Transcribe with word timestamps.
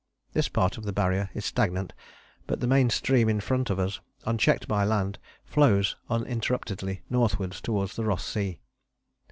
This 0.33 0.49
part 0.49 0.79
of 0.79 0.83
the 0.83 0.91
Barrier 0.91 1.29
is 1.35 1.45
stagnant, 1.45 1.93
but 2.47 2.59
the 2.59 2.65
main 2.65 2.89
stream 2.89 3.29
in 3.29 3.39
front 3.39 3.69
of 3.69 3.77
us, 3.77 3.99
unchecked 4.25 4.67
by 4.67 4.83
land, 4.83 5.19
flows 5.45 5.95
uninterruptedly 6.09 7.03
northwards 7.07 7.61
towards 7.61 7.95
the 7.95 8.05
Ross 8.05 8.25
Sea. 8.25 8.57